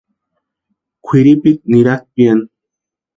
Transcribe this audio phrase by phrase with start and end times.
[1.05, 2.43] Kwʼiripita niratʼi piani.